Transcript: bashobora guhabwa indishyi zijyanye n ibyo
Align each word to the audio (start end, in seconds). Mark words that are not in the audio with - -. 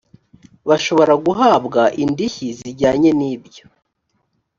bashobora 0.69 1.13
guhabwa 1.25 1.81
indishyi 2.03 2.47
zijyanye 2.59 3.09
n 3.19 3.21
ibyo 3.33 3.65